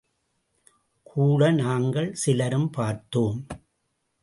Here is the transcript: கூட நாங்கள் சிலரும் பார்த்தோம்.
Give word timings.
கூட 1.03 1.51
நாங்கள் 1.51 2.13
சிலரும் 2.13 2.69
பார்த்தோம். 2.69 3.47